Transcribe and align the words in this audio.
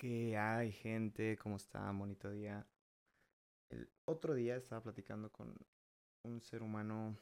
¿Qué 0.00 0.34
hay, 0.38 0.72
gente? 0.72 1.36
¿Cómo 1.36 1.56
está? 1.56 1.90
Bonito 1.92 2.30
día. 2.30 2.66
El 3.68 3.86
otro 4.06 4.32
día 4.32 4.56
estaba 4.56 4.82
platicando 4.82 5.30
con 5.30 5.54
un 6.22 6.40
ser 6.40 6.62
humano 6.62 7.18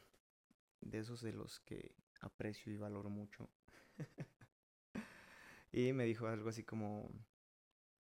de 0.79 0.99
esos 0.99 1.21
de 1.21 1.33
los 1.33 1.59
que 1.59 1.93
aprecio 2.21 2.71
y 2.71 2.77
valoro 2.77 3.09
mucho. 3.09 3.49
y 5.73 5.91
me 5.91 6.05
dijo 6.05 6.27
algo 6.27 6.47
así 6.47 6.63
como, 6.63 7.11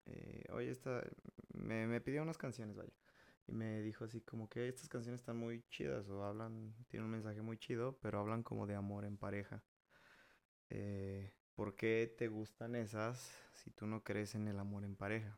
eh, 0.07 0.45
oye, 0.53 0.71
esta, 0.71 1.03
me, 1.55 1.89
me 1.89 2.01
pidió 2.01 2.23
unas 2.23 2.39
canciones, 2.39 2.77
vaya. 2.77 2.95
Y 3.49 3.55
me 3.55 3.83
dijo 3.83 4.05
así 4.05 4.21
como 4.21 4.49
que 4.49 4.69
estas 4.69 4.89
canciones 4.89 5.23
están 5.23 5.39
muy 5.39 5.65
chidas 5.71 6.09
o 6.09 6.23
hablan, 6.23 6.73
tienen 6.87 7.07
un 7.07 7.11
mensaje 7.11 7.43
muy 7.43 7.59
chido, 7.59 7.99
pero 8.01 8.21
hablan 8.21 8.45
como 8.45 8.65
de 8.69 8.77
amor 8.77 9.05
en 9.07 9.17
pareja. 9.17 9.61
Eh, 10.71 11.33
¿por 11.59 11.75
qué 11.75 12.15
te 12.17 12.29
gustan 12.29 12.77
esas 12.77 13.33
si 13.53 13.73
tú 13.73 13.89
no 13.89 14.05
crees 14.05 14.37
en 14.37 14.47
el 14.47 14.61
amor 14.61 14.85
en 14.85 14.95
pareja? 14.95 15.37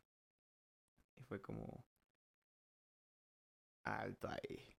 Y 1.15 1.23
fue 1.23 1.41
como, 1.41 1.83
alto 3.83 4.29
ahí. 4.29 4.77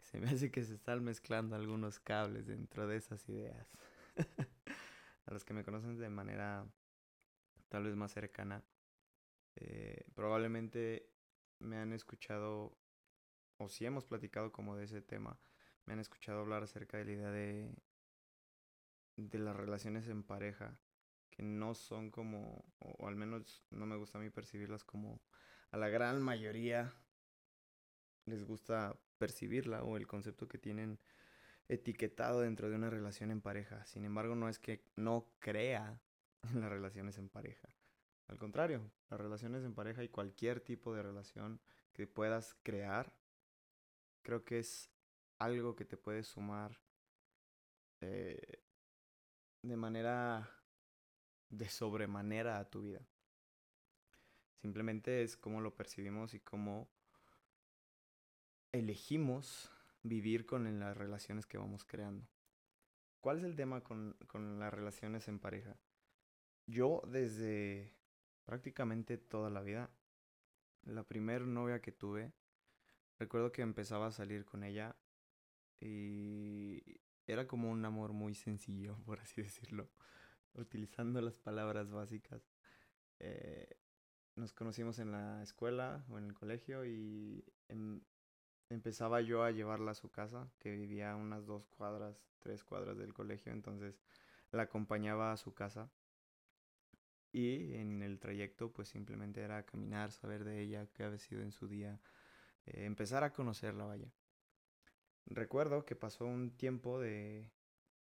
Se 0.00 0.18
me 0.18 0.30
hace 0.30 0.50
que 0.50 0.64
se 0.64 0.72
están 0.72 1.04
mezclando 1.04 1.54
algunos 1.54 2.00
cables 2.00 2.46
dentro 2.46 2.86
de 2.86 2.96
esas 2.96 3.28
ideas. 3.28 3.70
A 5.26 5.34
los 5.34 5.44
que 5.44 5.52
me 5.52 5.64
conocen 5.64 5.98
de 5.98 6.08
manera 6.08 6.66
tal 7.68 7.84
vez 7.84 7.94
más 7.94 8.12
cercana, 8.12 8.64
eh, 9.56 10.06
probablemente 10.14 11.10
me 11.58 11.76
han 11.76 11.92
escuchado, 11.92 12.74
o 13.58 13.68
si 13.68 13.84
hemos 13.84 14.06
platicado 14.06 14.50
como 14.50 14.76
de 14.76 14.84
ese 14.84 15.02
tema, 15.02 15.38
me 15.84 15.92
han 15.92 16.00
escuchado 16.00 16.40
hablar 16.40 16.62
acerca 16.62 16.96
de 16.96 17.04
la 17.04 17.12
idea 17.12 17.30
de, 17.30 17.74
de 19.16 19.38
las 19.38 19.56
relaciones 19.56 20.08
en 20.08 20.22
pareja, 20.22 20.78
que 21.30 21.42
no 21.42 21.74
son 21.74 22.10
como, 22.10 22.64
o, 22.78 23.06
al 23.06 23.16
menos 23.16 23.64
no 23.70 23.86
me 23.86 23.96
gusta 23.96 24.18
a 24.18 24.20
mí 24.20 24.30
percibirlas 24.30 24.84
como 24.84 25.20
a 25.70 25.76
la 25.76 25.88
gran 25.88 26.22
mayoría 26.22 26.94
les 28.26 28.44
gusta 28.44 28.98
percibirla 29.18 29.82
o 29.82 29.96
el 29.96 30.06
concepto 30.06 30.48
que 30.48 30.58
tienen 30.58 30.98
etiquetado 31.68 32.40
dentro 32.40 32.68
de 32.68 32.76
una 32.76 32.90
relación 32.90 33.30
en 33.30 33.40
pareja. 33.40 33.84
Sin 33.84 34.04
embargo, 34.04 34.34
no 34.34 34.48
es 34.48 34.58
que 34.58 34.84
no 34.96 35.30
crea 35.38 36.00
en 36.54 36.60
las 36.60 36.70
relaciones 36.70 37.18
en 37.18 37.28
pareja. 37.28 37.68
Al 38.28 38.38
contrario, 38.38 38.90
las 39.10 39.20
relaciones 39.20 39.64
en 39.64 39.74
pareja 39.74 40.02
y 40.02 40.08
cualquier 40.08 40.60
tipo 40.60 40.94
de 40.94 41.02
relación 41.02 41.60
que 41.92 42.06
puedas 42.06 42.54
crear, 42.62 43.14
creo 44.22 44.44
que 44.44 44.58
es 44.58 44.90
algo 45.38 45.76
que 45.76 45.84
te 45.84 45.96
puede 45.96 46.22
sumar 46.22 46.80
eh, 48.00 48.62
de 49.64 49.76
manera 49.76 50.50
de 51.48 51.68
sobremanera 51.68 52.58
a 52.58 52.68
tu 52.68 52.82
vida. 52.82 53.00
Simplemente 54.60 55.22
es 55.22 55.36
cómo 55.36 55.60
lo 55.60 55.74
percibimos 55.74 56.34
y 56.34 56.40
cómo 56.40 56.88
elegimos 58.72 59.70
vivir 60.02 60.46
con 60.46 60.78
las 60.78 60.96
relaciones 60.96 61.46
que 61.46 61.58
vamos 61.58 61.84
creando. 61.84 62.26
¿Cuál 63.20 63.38
es 63.38 63.44
el 63.44 63.56
tema 63.56 63.82
con, 63.82 64.16
con 64.26 64.58
las 64.58 64.72
relaciones 64.72 65.28
en 65.28 65.38
pareja? 65.38 65.76
Yo 66.66 67.02
desde 67.06 67.94
prácticamente 68.44 69.16
toda 69.18 69.50
la 69.50 69.62
vida. 69.62 69.90
La 70.82 71.04
primer 71.04 71.46
novia 71.46 71.80
que 71.80 71.92
tuve, 71.92 72.32
recuerdo 73.18 73.52
que 73.52 73.62
empezaba 73.62 74.08
a 74.08 74.12
salir 74.12 74.44
con 74.44 74.64
ella 74.64 74.94
y 75.80 77.00
era 77.26 77.46
como 77.46 77.70
un 77.70 77.84
amor 77.84 78.12
muy 78.12 78.34
sencillo, 78.34 78.96
por 79.06 79.20
así 79.20 79.42
decirlo, 79.42 79.88
utilizando 80.54 81.20
las 81.20 81.36
palabras 81.36 81.90
básicas. 81.90 82.42
Eh, 83.20 83.68
nos 84.36 84.52
conocimos 84.52 84.98
en 84.98 85.12
la 85.12 85.42
escuela 85.42 86.04
o 86.08 86.18
en 86.18 86.24
el 86.24 86.34
colegio 86.34 86.84
y 86.84 87.44
em, 87.68 88.00
empezaba 88.68 89.20
yo 89.20 89.44
a 89.44 89.50
llevarla 89.50 89.92
a 89.92 89.94
su 89.94 90.10
casa, 90.10 90.50
que 90.58 90.70
vivía 90.70 91.14
unas 91.16 91.46
dos 91.46 91.66
cuadras, 91.68 92.20
tres 92.40 92.64
cuadras 92.64 92.98
del 92.98 93.14
colegio, 93.14 93.52
entonces 93.52 94.02
la 94.50 94.62
acompañaba 94.62 95.32
a 95.32 95.36
su 95.36 95.54
casa 95.54 95.90
y 97.32 97.74
en 97.74 98.02
el 98.02 98.20
trayecto 98.20 98.72
pues 98.72 98.88
simplemente 98.88 99.40
era 99.40 99.64
caminar, 99.64 100.12
saber 100.12 100.44
de 100.44 100.60
ella, 100.60 100.86
qué 100.92 101.04
había 101.04 101.18
sido 101.18 101.42
en 101.42 101.52
su 101.52 101.66
día, 101.68 102.00
eh, 102.66 102.84
empezar 102.84 103.24
a 103.24 103.32
conocerla, 103.32 103.84
vaya. 103.84 104.12
Recuerdo 105.26 105.84
que 105.84 105.96
pasó 105.96 106.26
un 106.26 106.50
tiempo 106.56 107.00
de 107.00 107.50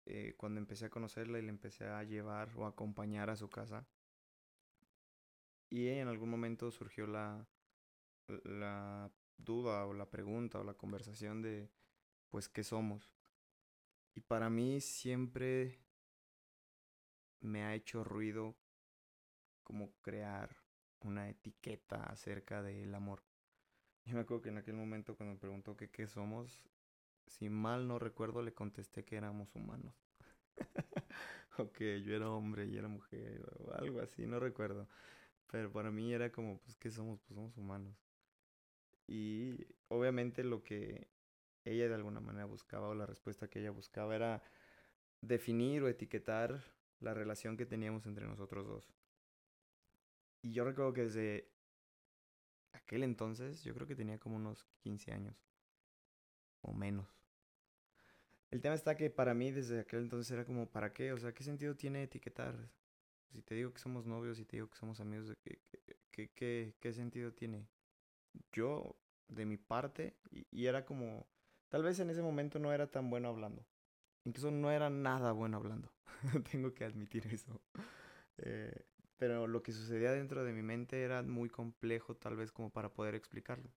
eh, 0.07 0.35
cuando 0.37 0.59
empecé 0.59 0.87
a 0.87 0.91
conocerla 0.91 1.39
y 1.39 1.43
le 1.43 1.51
empecé 1.51 1.87
a 1.87 2.03
llevar 2.03 2.51
o 2.57 2.67
acompañar 2.67 3.29
a 3.31 3.37
su 3.37 3.51
casa. 3.51 3.87
Y 5.69 5.89
en 5.89 6.09
algún 6.09 6.31
momento 6.31 6.71
surgió 6.71 7.07
la, 7.07 7.47
la 8.45 9.11
duda 9.37 9.85
o 9.87 9.93
la 9.93 10.11
pregunta 10.11 10.61
o 10.61 10.65
la 10.65 10.75
conversación 10.75 11.43
de, 11.43 11.71
pues, 12.31 12.49
¿qué 12.49 12.65
somos? 12.65 13.13
Y 14.15 14.21
para 14.21 14.49
mí 14.49 14.81
siempre 14.81 15.79
me 17.41 17.65
ha 17.65 17.75
hecho 17.75 18.03
ruido 18.03 18.57
como 19.63 19.93
crear 20.01 20.57
una 21.01 21.29
etiqueta 21.29 22.03
acerca 22.05 22.63
del 22.63 22.95
amor. 22.95 23.23
Yo 24.07 24.15
me 24.15 24.21
acuerdo 24.23 24.43
que 24.43 24.49
en 24.49 24.59
aquel 24.59 24.75
momento 24.75 25.15
cuando 25.17 25.35
me 25.35 25.41
preguntó 25.41 25.77
qué 25.77 26.07
somos, 26.07 26.65
si 27.29 27.49
mal 27.49 27.87
no 27.87 27.99
recuerdo 27.99 28.43
le 28.43 28.53
contesté 28.53 29.05
que 29.05 29.17
éramos 29.17 29.55
humanos. 29.55 29.95
o 31.59 31.73
que 31.73 32.03
yo 32.03 32.15
era 32.15 32.31
hombre 32.31 32.67
y 32.67 32.77
era 32.77 32.89
mujer 32.89 33.45
o 33.59 33.73
algo 33.73 34.01
así, 34.01 34.27
no 34.27 34.41
recuerdo. 34.41 34.89
Pero 35.51 35.73
para 35.73 35.91
mí 35.91 36.13
era 36.13 36.31
como, 36.31 36.59
pues, 36.59 36.77
¿qué 36.77 36.91
somos? 36.91 37.21
Pues 37.21 37.35
somos 37.37 37.57
humanos. 37.57 37.97
Y 39.07 39.67
obviamente 39.89 40.45
lo 40.45 40.63
que 40.63 41.09
ella 41.65 41.89
de 41.89 41.95
alguna 41.95 42.21
manera 42.21 42.45
buscaba 42.45 42.89
o 42.89 42.95
la 42.95 43.07
respuesta 43.07 43.49
que 43.49 43.61
ella 43.61 43.71
buscaba 43.71 44.15
era 44.15 44.43
definir 45.21 45.83
o 45.83 45.89
etiquetar 45.89 46.63
la 47.01 47.15
relación 47.15 47.57
que 47.57 47.67
teníamos 47.67 48.07
entre 48.07 48.27
nosotros 48.27 48.67
dos. 48.67 48.93
Y 50.43 50.53
yo 50.53 50.65
recuerdo 50.65 50.93
que 50.93 51.03
desde 51.05 51.51
aquel 52.73 53.03
entonces, 53.03 53.63
yo 53.65 53.75
creo 53.75 53.87
que 53.87 53.97
tenía 53.97 54.19
como 54.19 54.37
unos 54.37 54.65
15 54.81 55.13
años. 55.13 55.37
O 56.63 56.73
menos. 56.73 57.07
El 58.51 58.61
tema 58.61 58.75
está 58.75 58.97
que 58.97 59.11
para 59.11 59.35
mí 59.35 59.51
desde 59.51 59.81
aquel 59.81 60.01
entonces 60.01 60.31
era 60.31 60.45
como, 60.45 60.67
¿para 60.67 60.93
qué? 60.93 61.13
O 61.13 61.19
sea, 61.19 61.33
¿qué 61.33 61.45
sentido 61.45 61.77
tiene 61.77 62.03
etiquetar? 62.03 62.71
Si 63.31 63.43
te 63.43 63.55
digo 63.55 63.73
que 63.73 63.81
somos 63.81 64.07
novios, 64.07 64.39
si 64.39 64.45
te 64.45 64.57
digo 64.57 64.71
que 64.71 64.77
somos 64.77 65.01
amigos, 65.01 65.35
¿qué, 65.45 65.61
qué, 66.11 66.31
qué, 66.31 66.75
qué 66.81 66.93
sentido 66.93 67.33
tiene? 67.33 67.69
Yo, 68.53 68.97
de 69.29 69.45
mi 69.45 69.59
parte, 69.59 70.17
y, 70.31 70.47
y, 70.51 70.67
era 70.67 70.87
como, 70.87 71.27
tal 71.69 71.83
vez 71.83 72.01
en 72.01 72.09
ese 72.09 72.23
momento 72.23 72.59
no 72.59 72.73
era 72.73 72.87
tan 72.91 73.11
bueno 73.11 73.29
hablando. 73.29 73.67
Incluso 74.25 74.51
no 74.51 74.71
era 74.71 74.89
nada 74.89 75.33
bueno 75.33 75.59
hablando. 75.59 75.93
Tengo 76.51 76.75
que 76.75 76.85
admitir 76.85 77.27
eso. 77.27 77.61
Eh, 78.39 78.87
pero 79.19 79.47
lo 79.47 79.63
que 79.63 79.73
sucedía 79.73 80.13
dentro 80.13 80.45
de 80.45 80.53
mi 80.53 80.63
mente 80.63 81.03
era 81.03 81.23
muy 81.23 81.51
complejo 81.51 82.15
tal 82.17 82.37
vez 82.37 82.53
como 82.53 82.71
para 82.71 82.93
poder 82.93 83.15
explicarlo. 83.15 83.71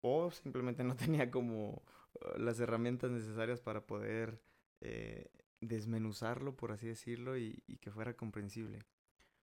O 0.00 0.30
simplemente 0.30 0.84
no 0.84 0.94
tenía 0.96 1.30
como 1.30 1.82
uh, 2.14 2.38
las 2.38 2.60
herramientas 2.60 3.10
necesarias 3.10 3.60
para 3.60 3.86
poder 3.86 4.40
eh, 4.80 5.30
desmenuzarlo, 5.60 6.56
por 6.56 6.72
así 6.72 6.86
decirlo, 6.86 7.36
y, 7.36 7.62
y 7.66 7.78
que 7.78 7.90
fuera 7.90 8.14
comprensible. 8.14 8.80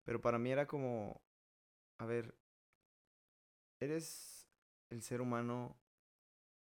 Pero 0.03 0.21
para 0.21 0.39
mí 0.39 0.51
era 0.51 0.67
como, 0.67 1.21
a 1.97 2.05
ver, 2.05 2.35
eres 3.79 4.49
el 4.89 5.01
ser 5.01 5.21
humano 5.21 5.77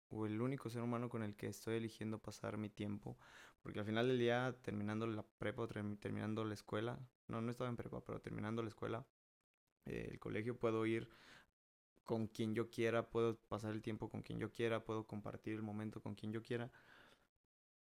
o 0.08 0.26
el 0.26 0.40
único 0.40 0.70
ser 0.70 0.82
humano 0.82 1.08
con 1.08 1.22
el 1.22 1.34
que 1.34 1.48
estoy 1.48 1.76
eligiendo 1.76 2.18
pasar 2.18 2.56
mi 2.56 2.70
tiempo. 2.70 3.18
Porque 3.62 3.80
al 3.80 3.86
final 3.86 4.08
del 4.08 4.18
día, 4.18 4.54
terminando 4.62 5.06
la 5.06 5.22
prepa, 5.22 5.66
terminando 5.66 6.44
la 6.44 6.54
escuela, 6.54 6.98
no, 7.28 7.40
no 7.40 7.50
estaba 7.50 7.70
en 7.70 7.76
prepa, 7.76 8.04
pero 8.04 8.20
terminando 8.20 8.62
la 8.62 8.68
escuela, 8.68 9.06
eh, 9.86 10.08
el 10.10 10.18
colegio, 10.18 10.58
puedo 10.58 10.84
ir 10.86 11.08
con 12.04 12.26
quien 12.28 12.54
yo 12.54 12.70
quiera, 12.70 13.08
puedo 13.10 13.36
pasar 13.36 13.72
el 13.72 13.82
tiempo 13.82 14.08
con 14.10 14.22
quien 14.22 14.38
yo 14.38 14.50
quiera, 14.50 14.84
puedo 14.84 15.06
compartir 15.06 15.54
el 15.54 15.62
momento 15.62 16.00
con 16.02 16.14
quien 16.14 16.32
yo 16.32 16.42
quiera. 16.42 16.70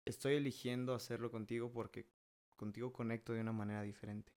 Estoy 0.05 0.35
eligiendo 0.35 0.93
hacerlo 0.93 1.31
contigo 1.31 1.71
porque 1.71 2.07
contigo 2.55 2.91
conecto 2.91 3.33
de 3.33 3.41
una 3.41 3.53
manera 3.53 3.81
diferente. 3.81 4.33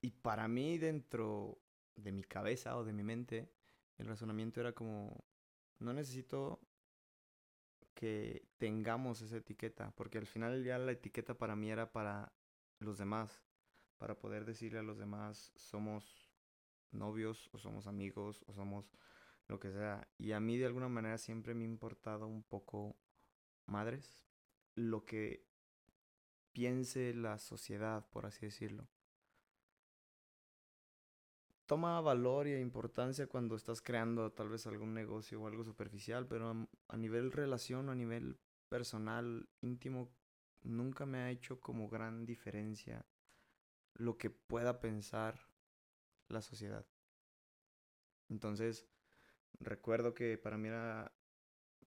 Y 0.00 0.10
para 0.10 0.46
mí, 0.46 0.78
dentro 0.78 1.58
de 1.96 2.12
mi 2.12 2.22
cabeza 2.22 2.76
o 2.76 2.84
de 2.84 2.92
mi 2.92 3.02
mente, 3.02 3.50
el 3.96 4.06
razonamiento 4.06 4.60
era 4.60 4.72
como, 4.72 5.24
no 5.80 5.92
necesito 5.92 6.60
que 7.94 8.46
tengamos 8.58 9.22
esa 9.22 9.38
etiqueta, 9.38 9.90
porque 9.96 10.18
al 10.18 10.26
final 10.26 10.62
ya 10.62 10.78
la 10.78 10.92
etiqueta 10.92 11.34
para 11.34 11.56
mí 11.56 11.70
era 11.70 11.90
para 11.90 12.32
los 12.78 12.98
demás, 12.98 13.42
para 13.96 14.16
poder 14.16 14.44
decirle 14.44 14.78
a 14.78 14.84
los 14.84 14.98
demás 14.98 15.52
somos 15.56 16.27
novios 16.92 17.48
o 17.52 17.58
somos 17.58 17.86
amigos 17.86 18.44
o 18.46 18.52
somos 18.52 18.92
lo 19.46 19.58
que 19.58 19.70
sea. 19.70 20.08
Y 20.18 20.32
a 20.32 20.40
mí 20.40 20.56
de 20.56 20.66
alguna 20.66 20.88
manera 20.88 21.18
siempre 21.18 21.54
me 21.54 21.64
ha 21.64 21.68
importado 21.68 22.26
un 22.26 22.42
poco 22.42 22.96
madres. 23.66 24.26
Lo 24.74 25.04
que 25.04 25.46
piense 26.52 27.14
la 27.14 27.38
sociedad, 27.38 28.08
por 28.10 28.26
así 28.26 28.46
decirlo. 28.46 28.88
Toma 31.66 32.00
valor 32.00 32.46
y 32.46 32.54
importancia 32.54 33.26
cuando 33.26 33.54
estás 33.54 33.82
creando 33.82 34.32
tal 34.32 34.48
vez 34.48 34.66
algún 34.66 34.94
negocio 34.94 35.40
o 35.40 35.46
algo 35.46 35.64
superficial, 35.64 36.26
pero 36.26 36.68
a 36.88 36.96
nivel 36.96 37.30
relación 37.30 37.88
o 37.88 37.92
a 37.92 37.94
nivel 37.94 38.38
personal, 38.70 39.48
íntimo, 39.60 40.10
nunca 40.62 41.04
me 41.04 41.18
ha 41.18 41.30
hecho 41.30 41.60
como 41.60 41.88
gran 41.88 42.24
diferencia 42.24 43.04
lo 43.94 44.16
que 44.16 44.30
pueda 44.30 44.80
pensar 44.80 45.47
la 46.28 46.42
sociedad. 46.42 46.86
Entonces, 48.28 48.86
recuerdo 49.60 50.14
que 50.14 50.38
para 50.38 50.58
mí 50.58 50.68
era, 50.68 51.12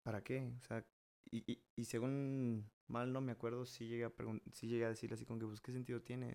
¿para 0.04 0.24
qué? 0.24 0.54
O 0.60 0.64
sea, 0.64 0.86
y, 1.32 1.64
y, 1.76 1.86
según 1.86 2.72
mal 2.88 3.14
no 3.14 3.22
me 3.22 3.32
acuerdo, 3.34 3.66
si 3.66 3.88
llegué 3.88 4.06
a, 4.06 4.14
llegué 4.62 4.86
a 4.86 4.90
decirle 4.90 5.16
así 5.16 5.26
con 5.26 5.40
que, 5.40 5.46
pues, 5.48 5.62
¿qué 5.62 5.72
sentido 5.74 6.02
tiene? 6.02 6.34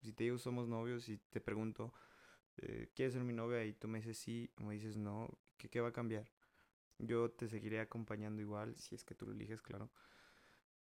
si 0.00 0.12
te 0.12 0.24
digo 0.24 0.38
somos 0.38 0.68
novios 0.68 1.08
y 1.08 1.18
te 1.18 1.40
pregunto, 1.40 1.92
eh, 2.58 2.90
¿quieres 2.94 3.14
ser 3.14 3.24
mi 3.24 3.32
novia? 3.32 3.64
Y 3.64 3.72
tú 3.74 3.88
me 3.88 3.98
dices 4.00 4.18
sí, 4.18 4.50
o 4.58 4.64
me 4.64 4.74
dices 4.74 4.96
no, 4.96 5.28
¿qué, 5.56 5.68
¿qué 5.70 5.80
va 5.80 5.88
a 5.88 5.92
cambiar? 5.92 6.30
Yo 6.98 7.30
te 7.32 7.48
seguiré 7.48 7.80
acompañando 7.80 8.42
igual, 8.42 8.76
si 8.78 8.94
es 8.94 9.04
que 9.04 9.14
tú 9.14 9.26
lo 9.26 9.32
eliges, 9.32 9.62
claro. 9.62 9.90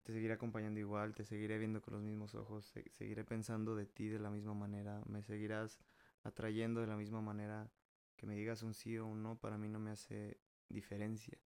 Te 0.04 0.12
seguiré 0.12 0.34
acompañando 0.34 0.80
igual, 0.80 1.16
te 1.16 1.24
seguiré 1.24 1.58
viendo 1.58 1.82
con 1.82 1.94
los 1.94 2.04
mismos 2.04 2.36
ojos, 2.36 2.66
seguiré 2.92 3.24
pensando 3.24 3.76
de 3.76 3.86
ti 3.86 4.10
de 4.10 4.20
la 4.20 4.30
misma 4.30 4.54
manera, 4.54 5.02
me 5.06 5.24
seguirás 5.24 5.80
atrayendo 6.24 6.82
de 6.82 6.88
la 6.88 6.98
misma 6.98 7.22
manera. 7.22 7.72
Que 8.16 8.26
me 8.26 8.36
digas 8.36 8.64
un 8.64 8.74
sí 8.74 8.98
o 8.98 9.08
un 9.08 9.24
no, 9.24 9.40
para 9.40 9.58
mí 9.58 9.68
no 9.68 9.80
me 9.80 9.92
hace 9.92 10.40
diferencia. 10.70 11.38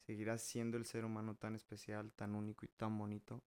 Seguirás 0.00 0.42
siendo 0.42 0.76
el 0.76 0.84
ser 0.84 1.04
humano 1.04 1.36
tan 1.36 1.54
especial, 1.54 2.12
tan 2.12 2.34
único 2.34 2.64
y 2.64 2.68
tan 2.68 2.98
bonito. 2.98 3.42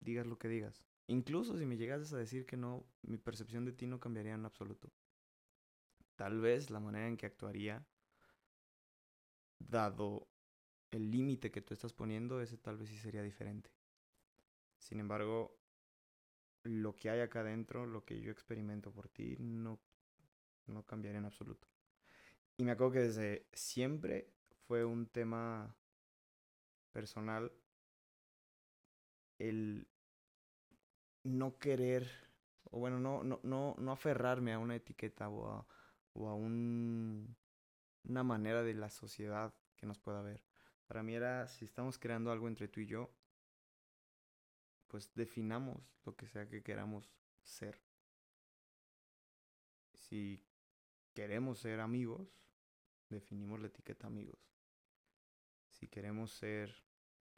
Digas 0.00 0.26
lo 0.26 0.38
que 0.38 0.48
digas. 0.48 0.84
Incluso 1.08 1.58
si 1.58 1.66
me 1.66 1.76
llegases 1.76 2.12
a 2.12 2.18
decir 2.18 2.46
que 2.46 2.56
no, 2.56 2.86
mi 3.02 3.18
percepción 3.18 3.64
de 3.64 3.72
ti 3.72 3.86
no 3.86 4.00
cambiaría 4.00 4.34
en 4.34 4.44
absoluto. 4.44 4.92
Tal 6.16 6.40
vez 6.40 6.70
la 6.70 6.80
manera 6.80 7.08
en 7.08 7.16
que 7.16 7.26
actuaría, 7.26 7.86
dado 9.58 10.28
el 10.90 11.10
límite 11.10 11.50
que 11.50 11.62
tú 11.62 11.74
estás 11.74 11.92
poniendo, 11.92 12.40
ese 12.40 12.58
tal 12.58 12.76
vez 12.76 12.88
sí 12.88 12.98
sería 12.98 13.22
diferente. 13.22 13.70
Sin 14.78 15.00
embargo, 15.00 15.58
lo 16.62 16.94
que 16.96 17.10
hay 17.10 17.20
acá 17.20 17.40
adentro, 17.40 17.86
lo 17.86 18.04
que 18.04 18.20
yo 18.20 18.30
experimento 18.30 18.92
por 18.92 19.08
ti, 19.08 19.36
no, 19.38 19.80
no 20.66 20.84
cambiaría 20.84 21.18
en 21.18 21.26
absoluto. 21.26 21.68
Y 22.56 22.64
me 22.64 22.72
acuerdo 22.72 22.94
que 22.94 23.00
desde 23.00 23.46
siempre 23.52 24.32
fue 24.66 24.84
un 24.84 25.06
tema 25.06 25.76
personal 26.92 27.52
el 29.38 29.86
no 31.24 31.58
querer, 31.58 32.08
o 32.70 32.78
bueno, 32.78 32.98
no, 32.98 33.22
no, 33.22 33.40
no, 33.42 33.74
no 33.78 33.92
aferrarme 33.92 34.52
a 34.52 34.58
una 34.58 34.76
etiqueta 34.76 35.28
o 35.28 35.50
a, 35.50 35.66
o 36.14 36.28
a 36.28 36.34
un, 36.34 37.36
una 38.04 38.22
manera 38.22 38.62
de 38.62 38.74
la 38.74 38.90
sociedad 38.90 39.52
que 39.76 39.86
nos 39.86 39.98
pueda 39.98 40.22
ver. 40.22 40.42
Para 40.86 41.02
mí 41.02 41.14
era, 41.14 41.48
si 41.48 41.64
estamos 41.64 41.98
creando 41.98 42.30
algo 42.30 42.48
entre 42.48 42.68
tú 42.68 42.80
y 42.80 42.86
yo, 42.86 43.10
pues 44.88 45.12
definamos 45.14 45.82
lo 46.04 46.16
que 46.16 46.26
sea 46.28 46.48
que 46.48 46.62
queramos 46.62 47.10
ser. 47.42 47.80
Si 49.94 50.40
queremos 51.12 51.58
ser 51.58 51.80
amigos, 51.80 52.40
definimos 53.08 53.60
la 53.60 53.66
etiqueta 53.66 54.06
amigos. 54.06 54.38
Si 55.68 55.88
queremos 55.88 56.30
ser 56.32 56.84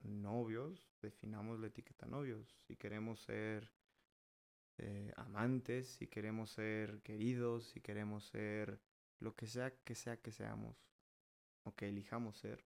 novios, 0.00 0.86
definamos 1.00 1.58
la 1.58 1.68
etiqueta 1.68 2.06
novios. 2.06 2.46
Si 2.66 2.76
queremos 2.76 3.20
ser 3.20 3.72
eh, 4.76 5.12
amantes, 5.16 5.88
si 5.88 6.06
queremos 6.06 6.50
ser 6.50 7.00
queridos, 7.02 7.68
si 7.70 7.80
queremos 7.80 8.26
ser 8.26 8.80
lo 9.20 9.34
que 9.34 9.46
sea 9.46 9.70
que 9.82 9.94
sea 9.94 10.18
que 10.18 10.30
seamos 10.30 10.76
o 11.64 11.74
que 11.74 11.88
elijamos 11.88 12.36
ser. 12.36 12.68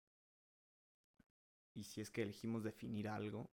Y 1.79 1.85
si 1.85 2.01
es 2.01 2.11
que 2.11 2.23
elegimos 2.23 2.61
definir 2.61 3.07
algo, 3.07 3.49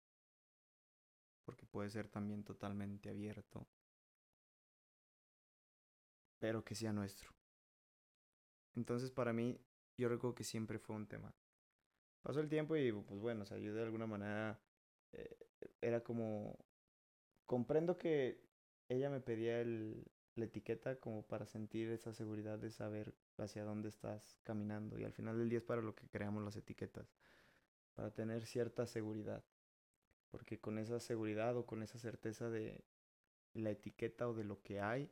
porque 1.44 1.68
puede 1.68 1.92
ser 1.92 2.08
también 2.08 2.44
totalmente 2.44 3.08
abierto, 3.10 3.68
pero 6.40 6.66
que 6.66 6.74
sea 6.74 6.92
nuestro. 6.92 7.30
Entonces 8.74 9.12
para 9.12 9.32
mí, 9.32 9.62
yo 9.96 10.10
recuerdo 10.10 10.34
que 10.34 10.44
siempre 10.44 10.80
fue 10.80 10.96
un 10.96 11.06
tema. 11.08 11.36
Pasó 12.24 12.40
el 12.40 12.50
tiempo 12.50 12.76
y 12.76 12.92
pues 12.92 13.22
bueno, 13.22 13.44
o 13.44 13.46
sea, 13.46 13.60
yo 13.60 13.76
de 13.76 13.84
alguna 13.84 14.08
manera 14.08 14.60
eh, 15.12 15.38
era 15.80 16.04
como, 16.04 16.66
comprendo 17.46 17.96
que 18.00 18.44
ella 18.90 19.12
me 19.12 19.22
pedía 19.22 19.62
el, 19.62 20.04
la 20.34 20.46
etiqueta 20.46 21.00
como 21.00 21.28
para 21.28 21.46
sentir 21.46 21.92
esa 21.92 22.12
seguridad 22.12 22.58
de 22.58 22.72
saber 22.72 23.14
hacia 23.38 23.64
dónde 23.64 23.90
estás 23.90 24.40
caminando 24.42 24.98
y 24.98 25.04
al 25.04 25.14
final 25.14 25.38
del 25.38 25.50
día 25.50 25.60
es 25.60 25.64
para 25.64 25.84
lo 25.84 25.94
que 25.94 26.10
creamos 26.10 26.44
las 26.44 26.56
etiquetas, 26.56 27.14
para 27.96 28.12
tener 28.12 28.46
cierta 28.46 28.86
seguridad 28.86 29.44
porque 30.36 30.60
con 30.60 30.80
esa 30.80 31.00
seguridad 31.00 31.56
o 31.56 31.66
con 31.66 31.82
esa 31.82 31.98
certeza 31.98 32.50
de 32.50 32.84
la 33.54 33.70
etiqueta 33.72 34.28
o 34.28 34.34
de 34.34 34.44
lo 34.44 34.62
que 34.62 34.82
hay, 34.82 35.10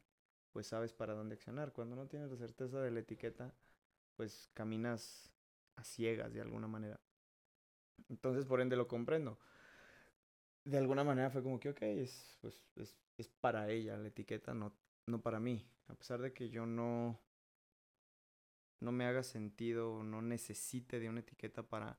pues 0.51 0.67
sabes 0.67 0.91
para 0.91 1.13
dónde 1.13 1.35
accionar. 1.35 1.71
Cuando 1.71 1.95
no 1.95 2.07
tienes 2.07 2.29
la 2.29 2.35
certeza 2.35 2.81
de 2.81 2.91
la 2.91 2.99
etiqueta, 2.99 3.55
pues 4.17 4.49
caminas 4.53 5.31
a 5.77 5.85
ciegas 5.85 6.33
de 6.33 6.41
alguna 6.41 6.67
manera. 6.67 6.99
Entonces, 8.09 8.45
por 8.45 8.59
ende, 8.59 8.75
lo 8.75 8.89
comprendo. 8.89 9.39
De 10.65 10.77
alguna 10.77 11.05
manera 11.05 11.29
fue 11.29 11.41
como 11.41 11.57
que, 11.57 11.69
ok, 11.69 11.81
es, 11.83 12.37
pues, 12.41 12.61
es, 12.75 12.93
es 13.17 13.29
para 13.29 13.69
ella 13.69 13.95
la 13.95 14.09
etiqueta, 14.09 14.53
no, 14.53 14.73
no 15.05 15.21
para 15.21 15.39
mí. 15.39 15.65
A 15.87 15.95
pesar 15.95 16.21
de 16.21 16.33
que 16.33 16.49
yo 16.49 16.65
no, 16.65 17.17
no 18.81 18.91
me 18.91 19.05
haga 19.05 19.23
sentido, 19.23 20.03
no 20.03 20.21
necesite 20.21 20.99
de 20.99 21.07
una 21.07 21.21
etiqueta 21.21 21.63
para 21.63 21.97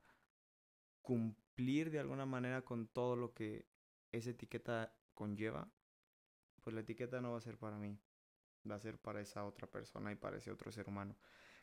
cumplir 1.05 1.91
de 1.91 1.99
alguna 1.99 2.25
manera 2.25 2.63
con 2.63 2.87
todo 2.87 3.15
lo 3.15 3.33
que 3.33 3.65
esa 4.11 4.31
etiqueta 4.31 4.93
conlleva, 5.13 5.71
pues 6.61 6.73
la 6.73 6.81
etiqueta 6.81 7.21
no 7.21 7.31
va 7.31 7.37
a 7.37 7.41
ser 7.41 7.57
para 7.57 7.77
mí, 7.77 7.97
va 8.69 8.75
a 8.75 8.79
ser 8.79 8.97
para 8.97 9.21
esa 9.21 9.45
otra 9.45 9.67
persona 9.67 10.11
y 10.11 10.15
para 10.15 10.37
ese 10.37 10.51
otro 10.51 10.71
ser 10.71 10.89
humano. 10.89 11.15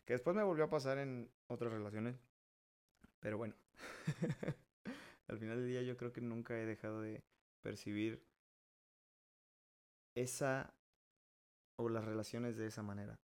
Que 0.07 0.15
después 0.15 0.35
me 0.35 0.43
volvió 0.43 0.65
a 0.65 0.71
pasar 0.71 0.99
en 0.99 1.31
otras 1.49 1.73
relaciones, 1.73 2.17
pero 3.21 3.37
bueno, 3.37 3.55
al 5.29 5.39
final 5.39 5.59
del 5.59 5.69
día 5.69 5.83
yo 5.83 5.97
creo 5.97 6.13
que 6.13 6.21
nunca 6.21 6.59
he 6.59 6.65
dejado 6.65 7.03
de 7.03 7.23
percibir 7.61 8.25
esa 10.15 10.73
o 11.77 11.89
las 11.89 12.05
relaciones 12.05 12.57
de 12.57 12.67
esa 12.67 12.83
manera. 12.83 13.19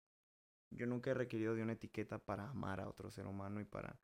Yo 0.70 0.86
nunca 0.86 1.10
he 1.10 1.14
requerido 1.14 1.54
de 1.54 1.62
una 1.62 1.74
etiqueta 1.74 2.18
para 2.18 2.48
amar 2.48 2.80
a 2.80 2.88
otro 2.88 3.10
ser 3.10 3.26
humano 3.26 3.60
y 3.60 3.64
para 3.64 3.98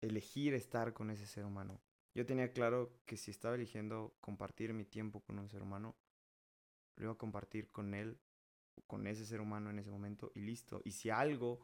elegir 0.00 0.54
estar 0.54 0.92
con 0.92 1.10
ese 1.10 1.26
ser 1.26 1.44
humano. 1.44 1.80
Yo 2.14 2.26
tenía 2.26 2.52
claro 2.52 3.00
que 3.06 3.16
si 3.16 3.30
estaba 3.30 3.54
eligiendo 3.54 4.16
compartir 4.20 4.72
mi 4.72 4.84
tiempo 4.84 5.20
con 5.20 5.38
un 5.38 5.48
ser 5.48 5.62
humano, 5.62 5.96
lo 6.96 7.04
iba 7.04 7.12
a 7.12 7.18
compartir 7.18 7.70
con 7.70 7.94
él, 7.94 8.18
con 8.86 9.06
ese 9.06 9.24
ser 9.24 9.40
humano 9.40 9.70
en 9.70 9.78
ese 9.78 9.90
momento 9.90 10.32
y 10.34 10.40
listo. 10.40 10.80
Y 10.84 10.92
si 10.92 11.10
algo 11.10 11.60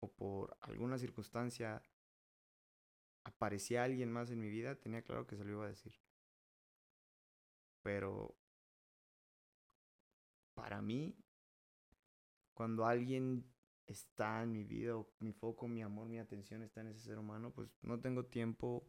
o 0.00 0.10
por 0.10 0.56
alguna 0.60 0.98
circunstancia 0.98 1.82
aparecía 3.24 3.84
alguien 3.84 4.10
más 4.10 4.30
en 4.30 4.40
mi 4.40 4.48
vida, 4.48 4.74
tenía 4.74 5.02
claro 5.02 5.26
que 5.26 5.36
se 5.36 5.44
lo 5.44 5.52
iba 5.52 5.64
a 5.64 5.68
decir. 5.68 5.94
Pero 7.82 8.36
para 10.54 10.82
mí, 10.82 11.16
cuando 12.54 12.86
alguien 12.86 13.51
está 13.92 14.42
en 14.42 14.52
mi 14.52 14.64
vida, 14.64 14.96
o 14.96 15.08
mi 15.20 15.32
foco, 15.32 15.68
mi 15.68 15.82
amor, 15.82 16.08
mi 16.08 16.18
atención 16.18 16.62
está 16.62 16.80
en 16.80 16.88
ese 16.88 17.00
ser 17.00 17.18
humano, 17.18 17.52
pues 17.52 17.70
no 17.82 18.00
tengo 18.00 18.24
tiempo 18.26 18.86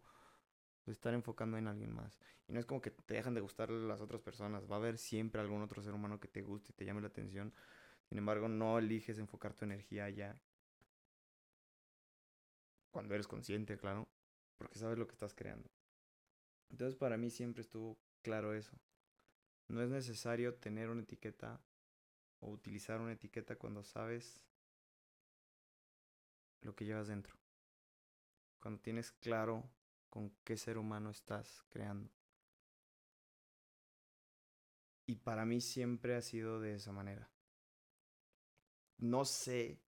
de 0.85 0.91
estar 0.91 1.13
enfocando 1.13 1.57
en 1.57 1.67
alguien 1.67 1.93
más. 1.93 2.19
Y 2.47 2.53
no 2.53 2.59
es 2.59 2.65
como 2.65 2.81
que 2.81 2.91
te 2.91 3.13
dejan 3.13 3.33
de 3.33 3.41
gustar 3.41 3.69
las 3.69 4.01
otras 4.01 4.21
personas, 4.21 4.69
va 4.69 4.75
a 4.75 4.79
haber 4.79 4.97
siempre 4.97 5.41
algún 5.41 5.61
otro 5.61 5.81
ser 5.81 5.93
humano 5.93 6.19
que 6.19 6.27
te 6.27 6.41
guste 6.41 6.71
y 6.71 6.75
te 6.75 6.85
llame 6.85 7.01
la 7.01 7.07
atención. 7.07 7.53
Sin 8.09 8.17
embargo, 8.17 8.47
no 8.47 8.77
eliges 8.79 9.17
enfocar 9.19 9.53
tu 9.53 9.65
energía 9.65 10.05
allá. 10.05 10.41
Cuando 12.91 13.15
eres 13.15 13.27
consciente, 13.27 13.77
claro, 13.77 14.07
porque 14.57 14.77
sabes 14.77 14.97
lo 14.97 15.07
que 15.07 15.13
estás 15.13 15.33
creando. 15.33 15.69
Entonces 16.69 16.95
para 16.95 17.17
mí 17.17 17.29
siempre 17.29 17.61
estuvo 17.61 17.99
claro 18.23 18.53
eso. 18.53 18.75
No 19.67 19.81
es 19.81 19.89
necesario 19.89 20.55
tener 20.55 20.89
una 20.89 21.03
etiqueta 21.03 21.61
o 22.39 22.49
utilizar 22.49 22.99
una 22.99 23.13
etiqueta 23.13 23.55
cuando 23.55 23.83
sabes 23.83 24.41
lo 26.63 26.75
que 26.75 26.85
llevas 26.85 27.07
dentro. 27.07 27.35
Cuando 28.59 28.81
tienes 28.81 29.11
claro 29.11 29.69
con 30.09 30.31
qué 30.43 30.57
ser 30.57 30.77
humano 30.77 31.09
estás 31.09 31.63
creando. 31.69 32.09
Y 35.05 35.15
para 35.15 35.45
mí 35.45 35.59
siempre 35.59 36.15
ha 36.15 36.21
sido 36.21 36.59
de 36.59 36.75
esa 36.75 36.91
manera. 36.91 37.29
No 38.97 39.25
sé 39.25 39.81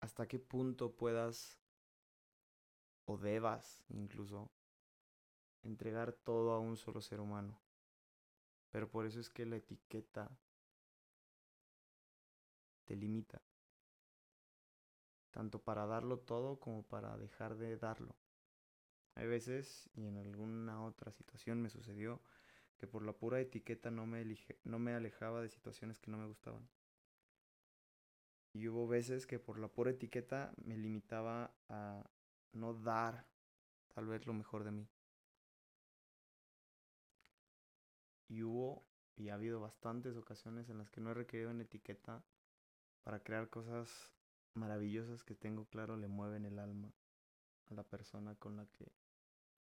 hasta 0.00 0.26
qué 0.26 0.38
punto 0.38 0.94
puedas 0.94 1.58
o 3.06 3.16
debas 3.16 3.82
incluso 3.88 4.50
entregar 5.62 6.12
todo 6.12 6.52
a 6.52 6.60
un 6.60 6.76
solo 6.76 7.00
ser 7.00 7.20
humano. 7.20 7.58
Pero 8.70 8.90
por 8.90 9.06
eso 9.06 9.20
es 9.20 9.30
que 9.30 9.46
la 9.46 9.56
etiqueta 9.56 10.30
te 12.84 12.96
limita. 12.96 13.40
Tanto 15.32 15.58
para 15.58 15.86
darlo 15.86 16.18
todo 16.18 16.60
como 16.60 16.84
para 16.84 17.16
dejar 17.16 17.56
de 17.56 17.76
darlo. 17.76 18.14
Hay 19.14 19.26
veces, 19.26 19.90
y 19.94 20.06
en 20.06 20.16
alguna 20.16 20.84
otra 20.84 21.10
situación 21.10 21.60
me 21.60 21.68
sucedió, 21.68 22.22
que 22.78 22.86
por 22.86 23.04
la 23.04 23.12
pura 23.12 23.40
etiqueta 23.40 23.90
no 23.90 24.06
me, 24.06 24.24
no 24.64 24.78
me 24.78 24.94
alejaba 24.94 25.42
de 25.42 25.48
situaciones 25.48 25.98
que 25.98 26.10
no 26.10 26.18
me 26.18 26.26
gustaban. 26.26 26.68
Y 28.54 28.68
hubo 28.68 28.86
veces 28.86 29.26
que 29.26 29.38
por 29.38 29.58
la 29.58 29.68
pura 29.68 29.90
etiqueta 29.90 30.52
me 30.64 30.76
limitaba 30.76 31.54
a 31.68 32.04
no 32.52 32.74
dar 32.74 33.26
tal 33.94 34.06
vez 34.06 34.26
lo 34.26 34.34
mejor 34.34 34.64
de 34.64 34.72
mí. 34.72 34.88
Y 38.28 38.42
hubo 38.42 38.84
y 39.16 39.28
ha 39.28 39.34
habido 39.34 39.60
bastantes 39.60 40.16
ocasiones 40.16 40.68
en 40.68 40.78
las 40.78 40.90
que 40.90 41.00
no 41.00 41.10
he 41.10 41.14
requerido 41.14 41.50
una 41.50 41.62
etiqueta 41.62 42.22
para 43.02 43.22
crear 43.22 43.48
cosas 43.48 44.12
maravillosas 44.54 45.24
que 45.24 45.34
tengo 45.34 45.66
claro 45.66 45.96
le 45.96 46.08
mueven 46.08 46.44
el 46.44 46.58
alma 46.58 46.92
a 47.70 47.74
la 47.74 47.84
persona 47.84 48.34
con 48.36 48.56
la 48.56 48.66
que 48.66 48.92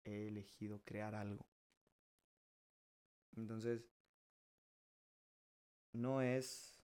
he 0.03 0.27
elegido 0.27 0.81
crear 0.83 1.15
algo. 1.15 1.45
Entonces, 3.35 3.89
no 5.93 6.21
es 6.21 6.81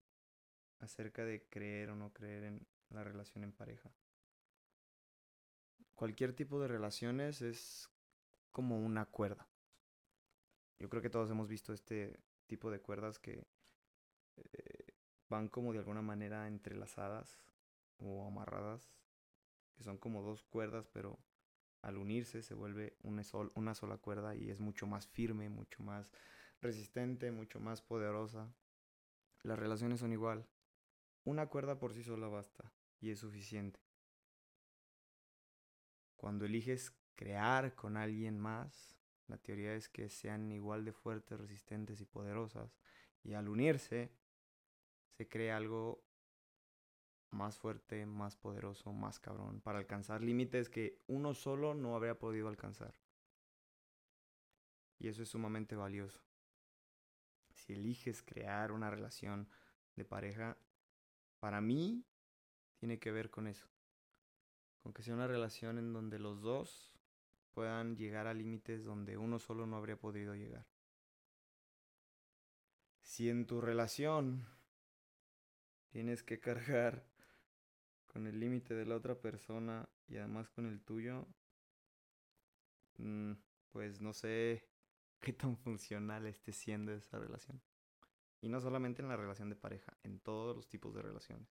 acerca 0.80 1.24
de 1.24 1.48
creer 1.48 1.90
o 1.90 1.96
no 1.96 2.12
creer 2.14 2.44
en 2.44 2.68
la 2.90 3.04
relación 3.04 3.44
en 3.44 3.54
pareja. 3.54 3.92
Cualquier 5.96 6.34
tipo 6.34 6.60
de 6.60 6.68
relaciones 6.68 7.42
es 7.42 7.90
como 8.52 8.78
una 8.78 9.06
cuerda. 9.06 9.48
Yo 10.80 10.90
creo 10.90 11.02
que 11.02 11.10
todos 11.10 11.30
hemos 11.30 11.48
visto 11.48 11.74
este 11.74 12.20
tipo 12.48 12.70
de 12.70 12.82
cuerdas 12.82 13.20
que 13.20 13.48
eh, 14.36 14.94
van 15.30 15.48
como 15.48 15.72
de 15.72 15.80
alguna 15.80 16.02
manera 16.02 16.48
entrelazadas 16.48 17.40
o 18.04 18.28
amarradas, 18.28 18.92
que 19.76 19.84
son 19.84 19.98
como 19.98 20.22
dos 20.22 20.44
cuerdas, 20.44 20.88
pero 20.88 21.20
al 21.82 21.98
unirse 21.98 22.42
se 22.42 22.54
vuelve 22.54 22.98
una, 23.04 23.24
una 23.56 23.74
sola 23.74 23.98
cuerda 23.98 24.36
y 24.36 24.50
es 24.50 24.60
mucho 24.60 24.88
más 24.88 25.08
firme, 25.08 25.50
mucho 25.50 25.84
más 25.84 26.12
resistente, 26.62 27.32
mucho 27.32 27.60
más 27.60 27.82
poderosa. 27.82 28.54
Las 29.42 29.60
relaciones 29.60 30.00
son 30.00 30.14
igual. 30.14 30.48
Una 31.26 31.48
cuerda 31.48 31.80
por 31.80 31.94
sí 31.94 32.04
sola 32.04 32.28
basta 32.28 32.72
y 33.00 33.12
es 33.12 33.20
suficiente. 33.20 33.80
Cuando 36.16 36.46
eliges 36.46 36.96
crear 37.16 37.76
con 37.76 37.98
alguien 37.98 38.40
más, 38.40 38.98
la 39.28 39.38
teoría 39.38 39.76
es 39.76 39.90
que 39.90 40.10
sean 40.10 40.52
igual 40.52 40.86
de 40.86 40.94
fuertes, 40.94 41.40
resistentes 41.40 42.00
y 42.02 42.06
poderosas. 42.06 42.78
Y 43.24 43.34
al 43.34 43.50
unirse, 43.50 44.12
se 45.18 45.28
crea 45.28 45.58
algo 45.58 46.04
más 47.34 47.58
fuerte, 47.58 48.06
más 48.06 48.36
poderoso, 48.36 48.94
más 48.94 49.20
cabrón, 49.20 49.62
para 49.62 49.80
alcanzar 49.80 50.22
límites 50.22 50.70
que 50.70 51.02
uno 51.08 51.34
solo 51.34 51.74
no 51.74 51.96
habría 51.96 52.18
podido 52.18 52.48
alcanzar. 52.48 52.94
Y 55.00 55.08
eso 55.08 55.24
es 55.24 55.30
sumamente 55.30 55.76
valioso. 55.76 56.22
Si 57.54 57.74
eliges 57.74 58.24
crear 58.24 58.72
una 58.72 58.90
relación 58.90 59.50
de 59.96 60.06
pareja, 60.06 60.58
para 61.40 61.60
mí 61.60 62.06
tiene 62.78 63.00
que 63.00 63.12
ver 63.12 63.30
con 63.30 63.48
eso. 63.48 63.68
Con 64.82 64.94
que 64.94 65.04
sea 65.04 65.14
una 65.14 65.28
relación 65.28 65.78
en 65.78 65.94
donde 65.94 66.20
los 66.20 66.42
dos 66.42 66.94
puedan 67.54 67.96
llegar 67.96 68.28
a 68.28 68.34
límites 68.34 68.84
donde 68.84 69.18
uno 69.18 69.40
solo 69.40 69.66
no 69.66 69.78
habría 69.78 69.98
podido 69.98 70.36
llegar. 70.36 70.66
Si 73.02 73.30
en 73.30 73.46
tu 73.46 73.62
relación 73.62 74.46
tienes 75.90 76.24
que 76.24 76.40
cargar 76.40 77.13
con 78.14 78.28
el 78.28 78.40
límite 78.40 78.76
de 78.76 78.86
la 78.86 78.96
otra 78.96 79.20
persona 79.20 79.90
y 80.08 80.18
además 80.18 80.48
con 80.52 80.68
el 80.68 80.82
tuyo, 80.82 81.28
mm, 82.98 83.34
pues 83.72 84.02
no 84.02 84.14
sé 84.14 84.70
qué 85.20 85.34
tan 85.34 85.58
funcional 85.58 86.28
esté 86.28 86.54
siendo 86.54 86.94
esa 86.94 87.18
relación. 87.18 87.62
Y 88.42 88.50
no 88.50 88.62
solamente 88.62 89.02
en 89.02 89.08
la 89.08 89.18
relación 89.18 89.50
de 89.50 89.56
pareja, 89.56 89.98
en 90.04 90.20
todos 90.20 90.56
los 90.56 90.68
tipos 90.70 90.94
de 90.94 91.02
relaciones. 91.02 91.50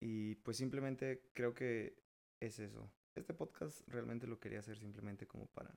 Y 0.00 0.34
pues 0.36 0.56
simplemente 0.56 1.30
creo 1.32 1.54
que 1.54 2.02
es 2.40 2.58
eso. 2.58 2.90
Este 3.14 3.34
podcast 3.34 3.86
realmente 3.88 4.26
lo 4.26 4.40
quería 4.40 4.60
hacer 4.60 4.78
simplemente 4.78 5.26
como 5.26 5.46
para 5.46 5.74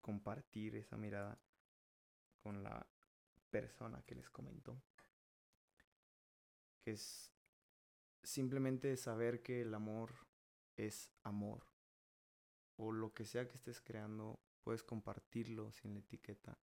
compartir 0.00 0.76
esa 0.76 0.96
mirada 0.96 1.38
con 2.42 2.62
la 2.62 2.86
persona 3.50 4.02
que 4.06 4.14
les 4.14 4.30
comentó. 4.30 4.80
Que 6.80 6.92
es 6.92 7.32
simplemente 8.22 8.96
saber 8.96 9.42
que 9.42 9.62
el 9.62 9.74
amor 9.74 10.26
es 10.76 11.10
amor. 11.22 11.66
O 12.76 12.92
lo 12.92 13.12
que 13.12 13.24
sea 13.24 13.48
que 13.48 13.56
estés 13.56 13.80
creando, 13.80 14.40
puedes 14.62 14.82
compartirlo 14.82 15.72
sin 15.72 15.94
la 15.94 16.00
etiqueta. 16.00 16.58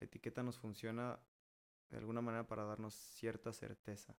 La 0.00 0.06
etiqueta 0.06 0.42
nos 0.42 0.58
funciona 0.58 1.18
de 1.90 1.98
alguna 1.98 2.20
manera 2.20 2.46
para 2.46 2.64
darnos 2.64 2.94
cierta 2.94 3.52
certeza. 3.52 4.16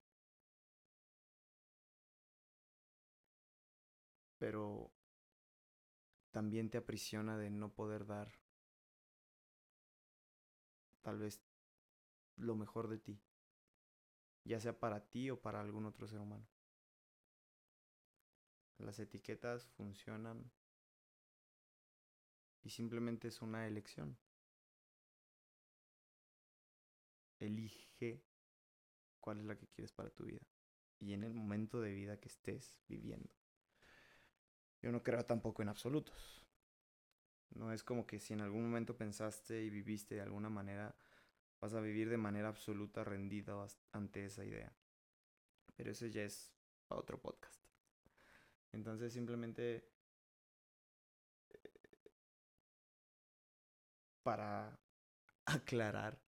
pero 4.44 4.92
también 6.32 6.68
te 6.68 6.76
aprisiona 6.76 7.38
de 7.38 7.48
no 7.48 7.72
poder 7.72 8.04
dar 8.04 8.30
tal 11.00 11.16
vez 11.16 11.40
lo 12.36 12.54
mejor 12.54 12.88
de 12.88 12.98
ti, 12.98 13.18
ya 14.44 14.60
sea 14.60 14.78
para 14.78 15.00
ti 15.08 15.30
o 15.30 15.40
para 15.40 15.60
algún 15.60 15.86
otro 15.86 16.06
ser 16.06 16.20
humano. 16.20 16.46
Las 18.78 18.98
etiquetas 18.98 19.66
funcionan 19.68 20.50
y 22.62 22.70
simplemente 22.70 23.28
es 23.28 23.40
una 23.40 23.66
elección. 23.66 24.18
Elige 27.38 28.22
cuál 29.20 29.40
es 29.40 29.46
la 29.46 29.56
que 29.56 29.66
quieres 29.68 29.92
para 29.92 30.10
tu 30.10 30.24
vida 30.24 30.40
y 31.00 31.12
en 31.12 31.24
el 31.24 31.34
momento 31.34 31.80
de 31.80 31.92
vida 31.92 32.18
que 32.18 32.28
estés 32.28 32.80
viviendo. 32.88 33.30
Yo 34.80 34.92
no 34.92 35.02
creo 35.02 35.24
tampoco 35.24 35.62
en 35.62 35.68
absolutos. 35.68 36.44
No 37.50 37.72
es 37.72 37.82
como 37.82 38.06
que 38.06 38.20
si 38.20 38.34
en 38.34 38.40
algún 38.40 38.64
momento 38.64 38.96
pensaste 38.96 39.62
y 39.62 39.70
viviste 39.70 40.16
de 40.16 40.22
alguna 40.22 40.50
manera, 40.50 40.94
vas 41.64 41.72
a 41.72 41.80
vivir 41.80 42.10
de 42.10 42.18
manera 42.18 42.48
absoluta 42.48 43.04
rendida 43.04 43.54
ante 43.92 44.26
esa 44.26 44.44
idea. 44.44 44.70
Pero 45.74 45.92
ese 45.92 46.10
ya 46.10 46.22
es 46.22 46.52
otro 46.88 47.18
podcast. 47.18 47.58
Entonces 48.70 49.14
simplemente 49.14 49.88
para 54.22 54.78
aclarar 55.46 56.20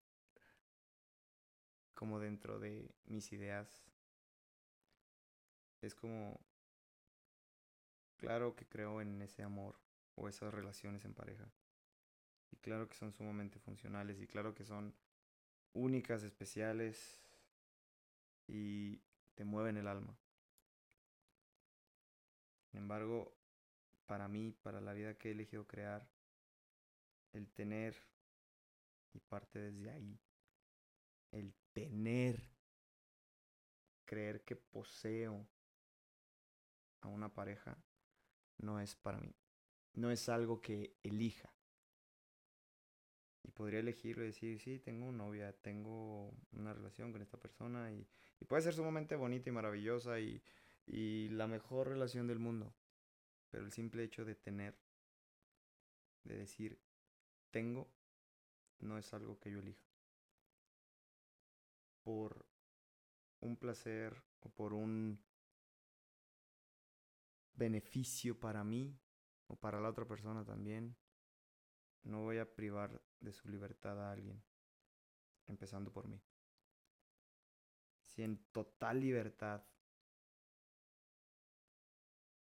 como 1.94 2.18
dentro 2.18 2.58
de 2.58 2.96
mis 3.04 3.34
ideas 3.34 3.84
es 5.82 5.94
como 5.94 6.40
Claro 8.16 8.56
que 8.56 8.66
creo 8.66 9.02
en 9.02 9.22
ese 9.22 9.44
amor 9.44 9.76
o 10.16 10.30
esas 10.30 10.54
relaciones 10.54 11.04
en 11.04 11.14
pareja. 11.14 11.52
Y 12.52 12.56
claro 12.56 12.88
que 12.88 12.96
son 12.96 13.12
sumamente 13.12 13.60
funcionales 13.60 14.22
y 14.22 14.28
claro 14.28 14.56
que 14.56 14.64
son 14.64 14.96
únicas, 15.76 16.24
especiales 16.24 17.22
y 18.48 18.98
te 19.36 19.46
mueven 19.46 19.78
el 19.78 19.88
alma. 19.88 20.18
Sin 22.72 22.80
embargo, 22.80 23.38
para 24.06 24.28
mí, 24.28 24.52
para 24.52 24.82
la 24.82 24.94
vida 24.94 25.18
que 25.18 25.30
he 25.30 25.32
elegido 25.32 25.68
crear, 25.68 26.10
el 27.34 27.52
tener, 27.52 27.96
y 29.14 29.20
parte 29.20 29.60
desde 29.60 29.92
ahí, 29.92 30.20
el 31.32 31.54
tener, 31.74 32.42
creer 34.06 34.44
que 34.44 34.56
poseo 34.56 35.48
a 37.02 37.08
una 37.08 37.34
pareja, 37.34 37.78
no 38.58 38.80
es 38.80 38.96
para 38.96 39.20
mí. 39.20 39.34
No 39.94 40.12
es 40.12 40.28
algo 40.28 40.60
que 40.60 40.98
elija. 41.04 41.55
Y 43.48 43.52
podría 43.52 43.80
elegirlo 43.80 44.24
y 44.24 44.28
decir, 44.28 44.60
sí, 44.60 44.80
tengo 44.80 45.06
una 45.06 45.26
novia, 45.26 45.54
tengo 45.54 46.34
una 46.52 46.74
relación 46.74 47.12
con 47.12 47.22
esta 47.22 47.38
persona 47.38 47.92
y, 47.92 48.08
puede 48.48 48.64
ser 48.64 48.74
sumamente 48.74 49.16
bonita 49.16 49.50
y 49.50 49.54
maravillosa 49.54 50.20
y, 50.20 50.42
y 50.88 51.30
la 51.30 51.48
mejor 51.48 51.90
relación 51.90 52.28
del 52.28 52.40
mundo. 52.40 52.74
Pero 53.50 53.64
el 53.64 53.72
simple 53.72 54.04
hecho 54.04 54.26
de 54.26 54.36
tener, 54.36 54.76
de 56.24 56.38
decir, 56.38 56.80
tengo, 57.52 57.88
no 58.80 58.98
es 58.98 59.14
algo 59.14 59.40
que 59.40 59.52
yo 59.52 59.60
elija. 59.60 59.86
Por 62.04 62.46
un 63.42 63.58
placer 63.58 64.22
o 64.42 64.50
por 64.50 64.74
un 64.74 65.24
beneficio 67.54 68.40
para 68.40 68.64
mí 68.64 69.00
o 69.48 69.56
para 69.56 69.80
la 69.80 69.90
otra 69.90 70.06
persona 70.06 70.44
también, 70.44 70.96
no 72.06 72.22
voy 72.22 72.38
a 72.38 72.56
privar 72.56 73.02
de 73.20 73.34
su 73.34 73.50
libertad 73.50 74.00
a 74.02 74.12
alguien, 74.12 74.42
empezando 75.48 75.92
por 75.92 76.08
mí. 76.08 76.22
Si 78.04 78.24
en 78.24 78.38
total 78.52 79.02
libertad 79.02 79.64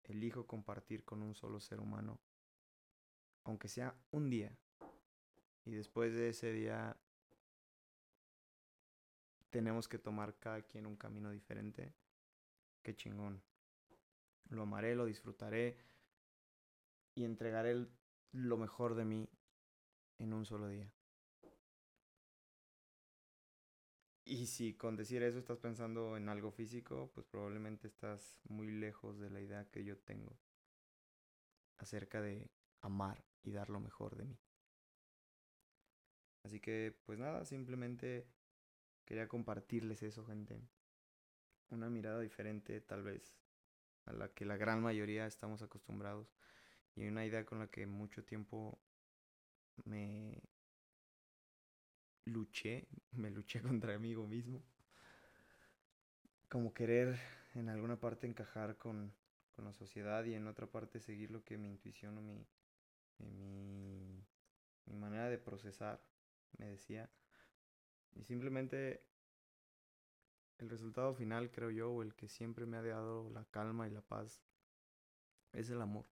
elijo 0.03 0.45
compartir 0.45 1.03
con 1.03 1.21
un 1.23 1.33
solo 1.33 1.59
ser 1.59 1.79
humano, 1.79 2.19
aunque 3.45 3.67
sea 3.67 3.95
un 4.11 4.29
día, 4.29 4.55
y 5.63 5.71
después 5.71 6.13
de 6.13 6.29
ese 6.29 6.51
día 6.51 6.95
tenemos 9.49 9.87
que 9.87 9.97
tomar 9.97 10.37
cada 10.37 10.61
quien 10.61 10.85
un 10.85 10.97
camino 10.97 11.31
diferente, 11.31 11.93
qué 12.83 12.95
chingón. 12.95 13.41
Lo 14.49 14.63
amaré, 14.63 14.95
lo 14.95 15.05
disfrutaré 15.05 15.77
y 17.15 17.23
entregaré 17.23 17.87
lo 18.33 18.57
mejor 18.57 18.95
de 18.95 19.05
mí 19.05 19.29
en 20.19 20.33
un 20.33 20.45
solo 20.45 20.67
día. 20.67 20.91
Y 24.27 24.47
si 24.47 24.73
con 24.73 24.95
decir 24.95 25.21
eso 25.21 25.37
estás 25.37 25.59
pensando 25.59 26.17
en 26.17 26.29
algo 26.29 26.51
físico, 26.51 27.11
pues 27.13 27.27
probablemente 27.27 27.87
estás 27.87 28.39
muy 28.45 28.71
lejos 28.71 29.19
de 29.19 29.29
la 29.29 29.39
idea 29.39 29.69
que 29.69 29.83
yo 29.83 29.97
tengo 29.99 30.35
acerca 31.77 32.21
de 32.21 32.49
amar 32.81 33.23
y 33.43 33.51
dar 33.51 33.69
lo 33.69 33.79
mejor 33.79 34.15
de 34.15 34.25
mí. 34.25 34.39
Así 36.43 36.59
que, 36.59 36.95
pues 37.05 37.19
nada, 37.19 37.45
simplemente 37.45 38.27
quería 39.05 39.27
compartirles 39.27 40.01
eso, 40.01 40.25
gente. 40.25 40.59
Una 41.69 41.89
mirada 41.89 42.19
diferente, 42.19 42.81
tal 42.81 43.03
vez, 43.03 43.37
a 44.05 44.13
la 44.13 44.33
que 44.33 44.45
la 44.45 44.57
gran 44.57 44.81
mayoría 44.81 45.27
estamos 45.27 45.61
acostumbrados. 45.61 46.33
Y 46.95 47.07
una 47.07 47.25
idea 47.25 47.45
con 47.45 47.59
la 47.59 47.67
que 47.67 47.85
mucho 47.87 48.23
tiempo 48.23 48.79
me 49.83 50.41
luché, 52.25 52.87
me 53.11 53.29
luché 53.29 53.61
contra 53.61 53.97
mí 53.99 54.15
mismo. 54.15 54.63
Como 56.49 56.73
querer 56.73 57.19
en 57.53 57.69
alguna 57.69 57.99
parte 57.99 58.27
encajar 58.27 58.77
con, 58.77 59.13
con, 59.51 59.65
la 59.65 59.73
sociedad 59.73 60.23
y 60.25 60.33
en 60.33 60.47
otra 60.47 60.67
parte 60.67 60.99
seguir 60.99 61.31
lo 61.31 61.43
que 61.43 61.57
mi 61.57 61.69
intuición 61.69 62.17
o 62.17 62.21
mi, 62.21 62.47
mi, 63.19 64.25
mi 64.85 64.95
manera 64.95 65.29
de 65.29 65.37
procesar 65.37 66.01
me 66.57 66.67
decía. 66.67 67.09
Y 68.13 68.23
simplemente 68.23 69.03
el 70.57 70.69
resultado 70.69 71.13
final, 71.13 71.51
creo 71.51 71.71
yo, 71.71 71.91
o 71.91 72.01
el 72.01 72.15
que 72.15 72.29
siempre 72.29 72.65
me 72.65 72.77
ha 72.77 72.81
dado 72.81 73.29
la 73.29 73.45
calma 73.45 73.87
y 73.87 73.91
la 73.91 74.01
paz, 74.01 74.41
es 75.51 75.69
el 75.69 75.81
amor. 75.81 76.05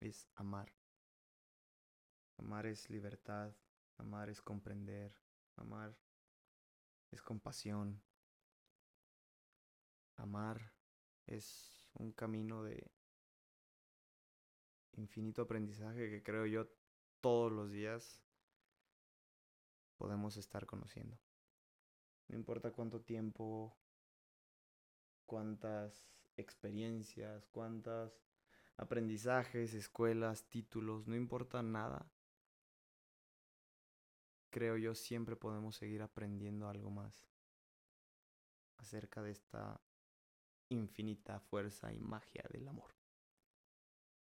Es 0.00 0.28
amar. 0.34 0.81
Amar 2.36 2.66
es 2.66 2.90
libertad, 2.90 3.54
amar 3.98 4.28
es 4.28 4.40
comprender, 4.40 5.14
amar 5.56 5.96
es 7.10 7.22
compasión. 7.22 8.02
Amar 10.16 10.72
es 11.26 11.86
un 11.94 12.12
camino 12.12 12.62
de 12.62 12.90
infinito 14.92 15.42
aprendizaje 15.42 16.10
que 16.10 16.22
creo 16.22 16.46
yo 16.46 16.68
todos 17.20 17.50
los 17.52 17.70
días 17.70 18.22
podemos 19.96 20.36
estar 20.36 20.66
conociendo. 20.66 21.18
No 22.28 22.36
importa 22.36 22.72
cuánto 22.72 23.00
tiempo, 23.00 23.76
cuántas 25.26 26.10
experiencias, 26.36 27.46
cuántas 27.48 28.22
aprendizajes, 28.76 29.74
escuelas, 29.74 30.48
títulos, 30.48 31.06
no 31.06 31.14
importa 31.14 31.62
nada. 31.62 32.10
Creo 34.52 34.76
yo 34.76 34.94
siempre 34.94 35.34
podemos 35.34 35.76
seguir 35.76 36.02
aprendiendo 36.02 36.68
algo 36.68 36.90
más 36.90 37.26
acerca 38.76 39.22
de 39.22 39.30
esta 39.30 39.80
infinita 40.68 41.40
fuerza 41.40 41.90
y 41.90 42.00
magia 42.00 42.44
del 42.52 42.68
amor 42.68 42.94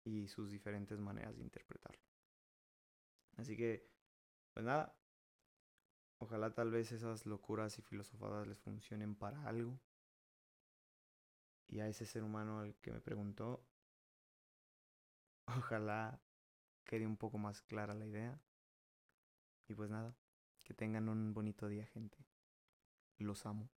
y 0.04 0.28
sus 0.28 0.52
diferentes 0.52 1.00
maneras 1.00 1.36
de 1.36 1.42
interpretarlo. 1.42 2.00
Así 3.36 3.56
que, 3.56 3.90
pues 4.54 4.64
nada, 4.64 4.96
ojalá 6.18 6.54
tal 6.54 6.70
vez 6.70 6.92
esas 6.92 7.26
locuras 7.26 7.76
y 7.80 7.82
filosofadas 7.82 8.46
les 8.46 8.60
funcionen 8.60 9.16
para 9.16 9.44
algo. 9.48 9.80
Y 11.66 11.80
a 11.80 11.88
ese 11.88 12.06
ser 12.06 12.22
humano 12.22 12.60
al 12.60 12.76
que 12.76 12.92
me 12.92 13.00
preguntó, 13.00 13.66
ojalá 15.46 16.22
quede 16.84 17.08
un 17.08 17.16
poco 17.16 17.38
más 17.38 17.60
clara 17.60 17.92
la 17.92 18.06
idea. 18.06 18.40
Y 19.68 19.74
pues 19.74 19.90
nada, 19.90 20.16
que 20.64 20.74
tengan 20.74 21.08
un 21.08 21.34
bonito 21.34 21.68
día, 21.68 21.86
gente. 21.86 22.18
Los 23.18 23.46
amo. 23.46 23.70